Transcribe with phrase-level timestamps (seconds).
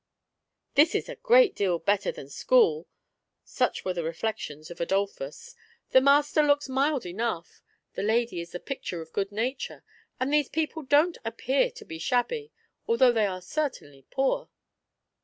[0.73, 2.87] "This is a great deal better than school,"—
[3.43, 5.53] such were the reflections of Adolphus.
[5.91, 7.61] "The master looks mild enough,
[7.93, 9.83] the lady is the picture of good nature,
[10.19, 12.51] and these people don't appear to be shabby,
[12.87, 14.49] although they are certainly poor."